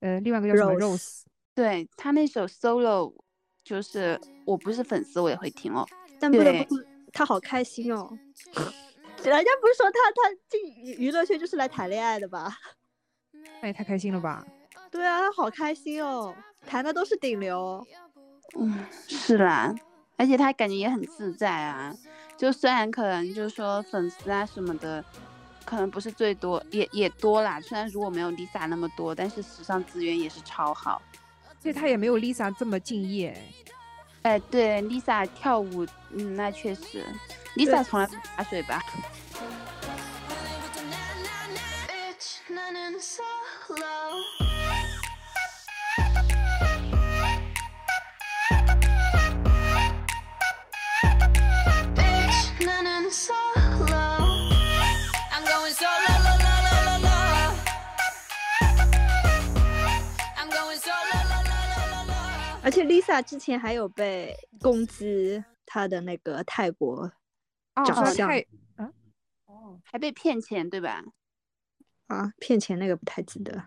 [0.00, 1.22] 呃另外一个叫什么 Rose Rose，
[1.54, 3.14] 对他那首 solo，
[3.62, 5.86] 就是我不是粉丝我也会听哦。
[6.18, 8.10] 但不得对不说，她好开心哦。
[9.24, 12.54] 人家不是说他他进娱娱乐圈就是来谈恋爱的吧？
[13.60, 14.44] 那也太开心了吧！
[14.90, 16.34] 对啊，他好开心哦，
[16.66, 17.84] 谈的都是顶流。
[18.58, 19.74] 嗯，是啦，
[20.16, 21.94] 而且他感觉也很自在啊。
[22.36, 25.04] 就虽然可能就是说粉丝啊什么的，
[25.64, 27.60] 可能不是最多，也也多啦。
[27.60, 31.02] 虽然如果没有 Lisa 那么多，但是时尚资源也是超好。
[31.60, 33.36] 所以他也没有 Lisa 这么敬业。
[34.22, 37.04] 哎，对，Lisa 跳舞，嗯，那确实
[37.56, 38.82] ，Lisa 从来不打水吧？
[62.76, 67.10] 且 Lisa 之前还有被攻击她的那个泰国
[67.74, 68.28] 哦，长相
[69.82, 71.02] 还被骗钱，对吧？
[72.08, 73.64] 啊骗钱那个不太记得。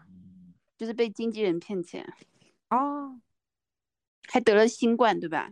[0.78, 2.14] 就是被经纪人骗钱，
[2.70, 3.20] 哦，
[4.28, 5.52] 还得了新冠，对吧？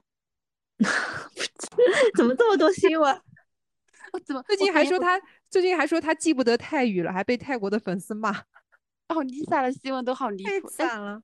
[2.15, 3.21] 怎么这么多新闻？
[4.13, 8.31] 我怎么最近还说他最近还说他记不得泰语了，还被泰国的粉丝骂，
[9.09, 10.69] 哦，Lisa 的新闻都好离谱。
[10.69, 11.21] 太惨了。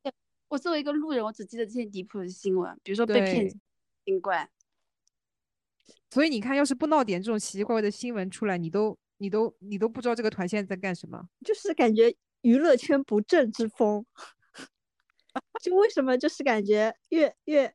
[0.53, 3.59] 我作为一个路人，我只记得这些离谱的新闻，比如说被骗对
[4.05, 4.47] 新冠。
[6.11, 11.27] 所以你看，要是不闹点这种奇奇怪怪的新闻出来，你都你都你都不知道这个团现在在干什么。
[11.43, 14.05] 就是感觉娱乐圈不正之风，
[15.59, 17.73] 就为什么就是感觉越越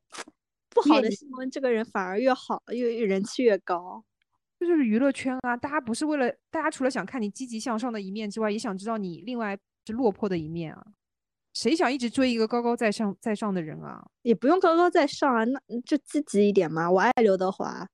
[0.69, 4.05] 不好的新闻，这个人反而越好，越越人气越高。
[4.57, 5.57] 这就是娱乐圈啊！
[5.57, 10.85] 大家不是为了大家除了想看你积极向上的一面之外，也想知道你另外是落魄的一面啊。
[11.53, 14.05] 谁想一直追一个高高在上在上的人啊？
[14.21, 16.89] 也不用高高在上啊，那就积极一点嘛。
[16.89, 17.87] 我爱刘德华，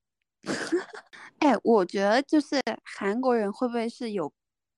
[1.40, 4.32] 哎，我觉得就是韩国人会不会是有，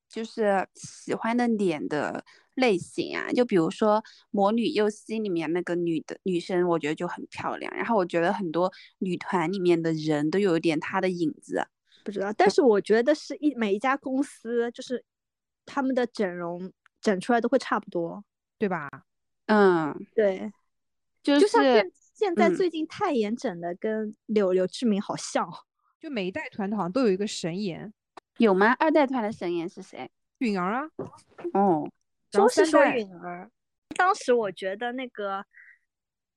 [0.07, 2.23] 就是喜欢的脸的
[2.55, 3.29] 类型啊？
[3.31, 7.73] 就比如说《魔女右西》里面那个女的女生，我觉得就很漂亮。
[7.75, 11.67] 然后我觉得很多女团里面的人都有一点她的影子。
[12.05, 15.03] 不知道，但是我觉得是一每一家公司就是
[15.65, 18.23] 他们的整容整出来都会差不多。
[18.57, 18.89] 对吧？
[19.45, 20.51] 嗯，对，
[21.23, 25.53] 就就像现现在嗯最近泰妍整的跟柳柳志明好像哦，
[25.99, 27.93] 就每一代团好像都有一个神颜，
[28.37, 28.73] 有吗？
[28.79, 30.09] 二代团的神颜是谁？
[30.39, 30.89] 允儿啊，
[31.53, 31.89] 哦，
[32.31, 33.49] 然后说是说允儿，
[33.95, 35.45] 当时我觉得那个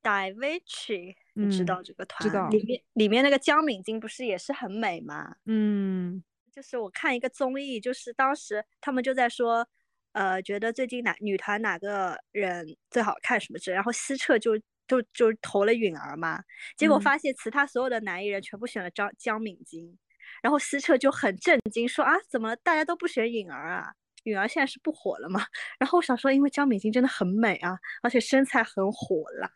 [0.03, 5.37] Davichi，你知嗯道这个知道团里面里面那个江敏晶不是也是很美吗？
[5.45, 9.69] 嗯，就是我看一个综艺，就是当时他们就在说，
[10.13, 16.43] 呃，觉得最近哪女团哪个人最好看什么之类，然后西澈就就就投了允儿嘛，
[16.77, 19.97] 结果嗯发现其他所有的男艺人全部选了张江敏晶，
[20.43, 23.93] 然后西澈就很震惊说啊，怎么大家都不选允儿啊？
[24.25, 25.41] 允儿现在是不火了吗？
[25.79, 29.51] 然后我想说，因为江敏晶真的很美啊，而且身材很火辣。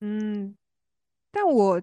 [0.00, 0.56] 嗯，
[1.30, 1.80] 但我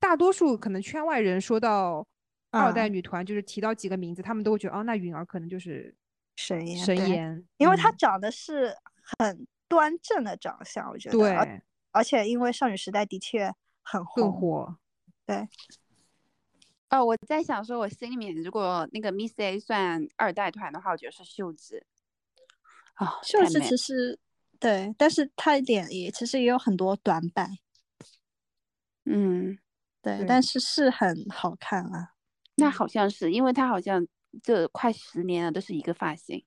[0.00, 2.06] 大多数可能圈外人说到
[2.50, 5.94] 二代嗯女团，就是提到几个名字，他们都会觉得哦，那允儿可能就是
[6.40, 7.96] 神颜对神颜，因为她嗯。
[7.98, 8.74] 长得是
[9.18, 11.62] 很端正的长相，我觉得，对。
[11.92, 14.76] 而且因为少女时代的确很更红，火，
[15.26, 15.48] 对，
[16.88, 21.84] 哦，我在想说，我心里面如果那个 Miss A 算二代团的话，我觉得是秀智。
[22.94, 24.18] 啊、秀智其实
[24.58, 27.50] 对，但是她脸也其实也有很多短板，
[29.04, 29.58] 嗯，
[30.00, 30.26] 对，对。
[30.26, 32.14] 但是是很好看啊。
[32.54, 32.70] 那。
[32.70, 34.06] 好像是，因为她好像
[34.42, 36.44] 这快十年了都是一个发型。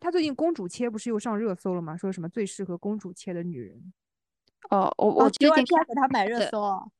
[0.00, 1.96] 她最近公主切不是又上热搜了吗？
[1.96, 3.92] 说什么最适合公主切的女人，
[4.70, 6.90] 哦，我哦 我最近看给她买热搜哦，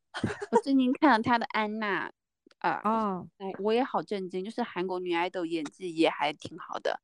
[0.51, 2.11] 我最近看了她的安娜，
[2.61, 7.01] 啊、啊，哎，我也好震惊，就是韩国女 idol 演技也还挺好的。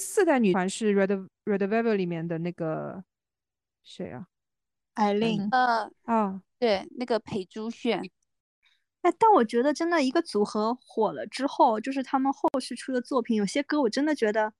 [0.00, 3.04] 四代女团是 Red Red Velvet 里面的那个
[3.82, 4.28] 谁啊？
[4.94, 5.46] 艾琳。
[5.50, 8.08] 呃，啊，对，那个裴珠炫，
[9.08, 14.52] 哎，但我觉得真的一个组合火了之后，就是他们后续出的作品，有些歌我真的觉得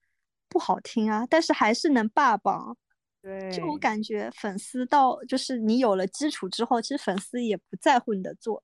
[0.49, 2.75] 不好听啊，但是还是能霸榜。
[3.21, 8.63] 对，就我感觉粉丝到就是你有了基础之后，其实粉丝也不在乎你的作，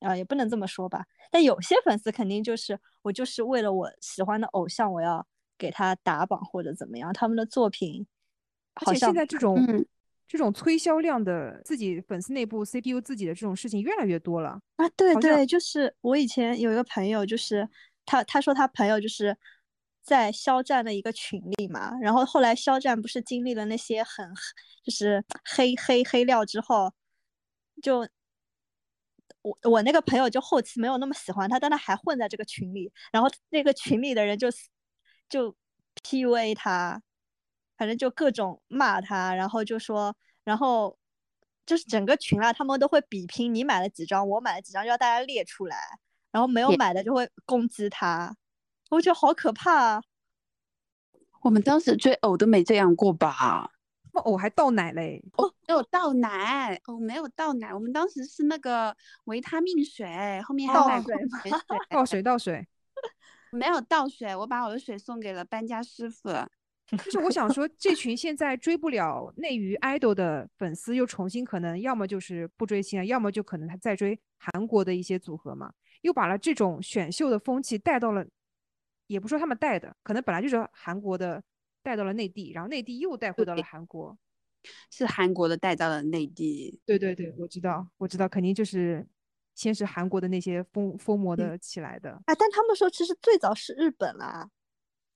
[0.00, 1.04] 啊、也不能这么说吧。
[1.30, 5.26] 但有些粉丝肯定就是我就是为了我喜欢的偶像，我要
[5.58, 8.06] 给他打榜或者怎么样，他们的作品
[8.74, 9.84] 而且好像现在这种、嗯
[10.28, 14.58] 这种催销量的自己粉丝内部 CPU 自己的这种事情越来越多了。
[14.76, 17.68] 啊，对对，就是我以前有一个朋友，就是
[18.04, 19.36] 他他说他朋友就是
[20.02, 24.28] 在肖战的一个群里嘛，然后后来肖战不是经历了那些很
[24.84, 26.92] 就是黑黑黑料之后，
[27.82, 28.06] 就
[29.42, 34.48] 我我那个朋友就后期没有那么喜欢他，但他还混在这个群里，然后那个群里的人就
[35.28, 35.54] 就
[36.02, 37.00] PUA 他，
[37.76, 40.14] 反正就各种骂他，然后就说，
[40.44, 40.96] 然后
[41.64, 45.76] 就是整个群啊，他们都会比拼你买了几张，我买了几张，要大家列出来，
[46.30, 48.36] 然后没有买的就会攻击他，
[48.90, 50.02] 我觉得好可怕啊！
[51.42, 53.70] 我们当时追偶都没这样过吧？
[54.24, 62.66] 哦，还倒奶嘞，哦没有倒奶，哦，没有倒奶，我们当时是那个维他命水，后面还倒买水矿泉水，倒水倒水。
[63.52, 66.30] 没有倒水，我把我的水送给了搬家师傅。
[67.04, 75.72] 就是我想说，这群现在追不了内娱 idol 的粉丝，又重新可能要么就是不追星了，要么就可能他在追韩国的一些组合嘛，
[76.02, 78.24] 又把了这种选秀的风气带到了，
[79.08, 81.42] 也不说他们带的，可能本来就是韩国的
[81.82, 84.16] 带到了内地，然后内地又带回到了韩国。
[84.90, 89.06] 是韩国的带到了内地，对对对，我知道，我知道，肯定就是
[89.54, 92.10] 先是韩国的那些疯疯魔的起来的。
[92.26, 94.50] 啊，但他们说其实最早是日本啦，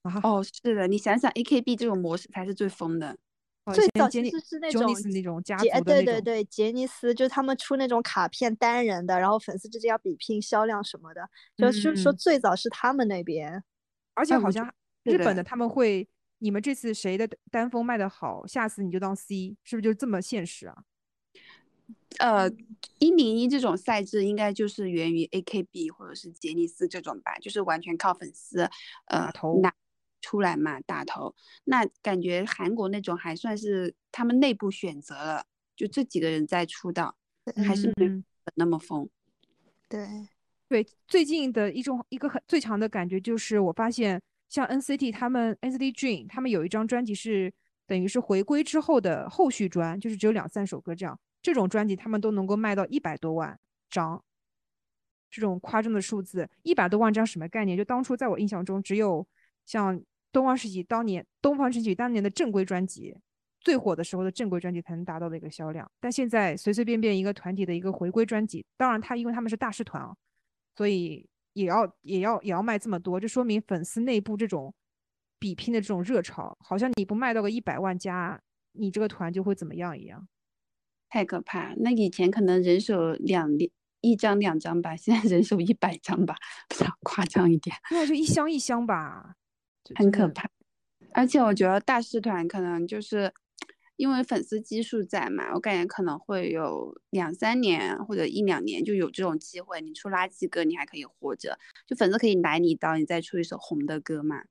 [0.03, 0.19] 啊。
[0.23, 3.17] 哦，是的，你想想，AKB 这种模式才是最疯的。
[3.63, 13.63] 哦最以前杰尼早其实是那种 Jonas 那种家杰族的那种，对对对，杰尼斯就是他们出那种卡片单人的，然后粉丝之间要比拼销量什么的，就是就是说嗯最早是他们那边。
[14.15, 14.67] 而且好像
[15.03, 16.07] 日本的他们会，
[16.39, 20.83] 你们这次谁的单封卖的好，下次你就当 C，是不是就这么现实啊？
[22.17, 22.49] 呃，
[22.97, 28.67] 一零一这种赛制应该就是源于 AKB 或者是杰尼斯这种吧，就是完全靠粉丝
[29.05, 29.71] 呃投拿
[30.21, 31.35] 出来嘛打头。
[31.65, 35.45] 那感觉韩国那种还算是他们内部选择了，
[35.75, 37.15] 就这几个人在出道，
[37.67, 38.23] 还是没有嗯
[38.55, 39.09] 那么疯。
[39.89, 40.07] 对，
[40.69, 47.53] 对，最近的一种一个很最强的感觉就是，我发现像 NCT 他们 NCT Dream 他们有一张专辑是
[47.85, 53.59] 等于是回归之后的后续专，就是只有两三首歌这样，这种专辑他们都能够卖到一百多万
[53.89, 54.23] 张，
[55.29, 57.77] 这种夸张的数字，一百多万张什么概念？
[57.77, 59.27] 就当初在我印象中，只有
[59.65, 60.01] 像
[60.31, 63.17] 东方神起当年东方神起当年的正规专辑。
[63.63, 70.15] 最火的时候的正规专辑才能达到的一个销量，但现在随随便便一个团体的一个回归专辑，当然他因为他们是大师团啊，
[70.75, 74.73] 所以也要也要也要卖这么多，这说明粉丝内部这种
[75.37, 80.27] 比拼的这种热潮，好像你不卖到个一百万加，你这个团就会怎么样一样。
[81.07, 81.75] 太可怕！
[81.77, 83.47] 那以前可能人手两
[83.99, 86.35] 一张两张吧，现在人手一百张吧，
[86.67, 89.35] 比较夸张一点，那就一箱一箱吧。
[89.95, 90.49] 很可怕。
[91.13, 93.33] 而且我觉得大师团可能就是
[93.97, 104.43] 因为粉丝基数在嘛，我感觉可能会有两三年或者一两年就有这种机会，你出垃圾歌你还可以活着，就粉丝可以来你一刀，你再出一首红的歌嘛。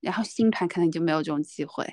[0.00, 1.84] 然后新团可能就没有这种机会。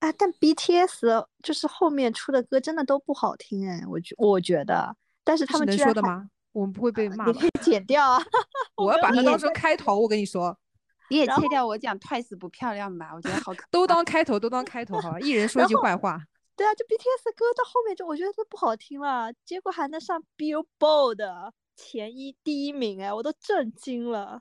[0.00, 5.92] 啊，但 BTS 就是后面出的歌真的都不好听哎，我觉我觉得，但是他们居然还？
[5.92, 6.28] 说的吗？
[6.50, 7.46] 我们不会被骂吧你可？
[7.46, 8.20] 以剪掉啊！
[8.76, 10.58] 我要把它当成开头，我跟你说，
[11.12, 13.12] 你也切掉我讲 Twice 不漂亮吧？
[13.14, 15.20] 我觉得好可都当开头，都当开头，好吧？
[15.20, 16.18] 一人 说一句坏话。
[16.56, 24.40] 对啊，就 BTS 歌到后面就我觉得都不好听了，结果还能上 Billboard 前一第一名哎，我都震惊了。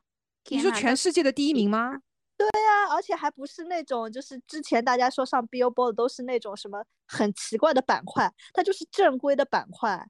[0.49, 2.01] 你说全世界的第一名吗？
[2.37, 10.07] 对啊，而且还不是那种就是之前大家说上 Billboard 都是那种什么很奇怪的板块，它就是正规的板块。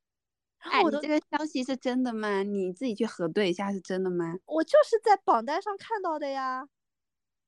[0.63, 2.43] 然哎，这个消息是真的吗？
[2.43, 4.35] 你自己去核对一下是真的吗？
[4.45, 6.65] 我就是在榜单上看到的呀。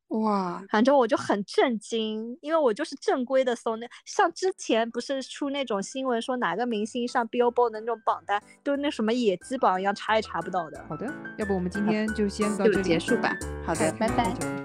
[0.10, 10.86] 哇，反正我就很震惊，因为我就是正规的搜那，像之前不是出那种新闻说哪个明星上 Billboard 的那种榜单，都那什么野鸡榜一样查也查不到的。
[10.88, 13.36] 好的，要不我们今天就先到这里结束吧。
[13.66, 14.63] 好的，拜拜。